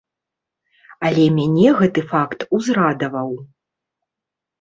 Але 1.09 1.25
мяне 1.39 1.67
гэты 1.81 2.01
факт 2.13 2.39
узрадаваў. 2.61 3.29